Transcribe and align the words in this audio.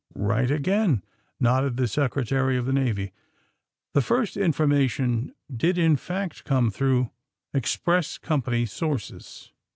Eight 0.17 0.49
again," 0.49 1.03
nodded 1.39 1.77
the 1.77 1.87
Secretary 1.87 2.57
of 2.57 2.65
the 2.65 2.73
Navy. 2.73 3.13
*' 3.45 3.63
The 3.93 4.01
first 4.01 4.35
information 4.35 5.31
did, 5.55 5.77
in 5.77 5.95
fact, 5.95 6.43
come 6.43 6.71
through 6.71 7.11
express 7.53 8.17
company 8.17 8.65
sources." 8.65 9.51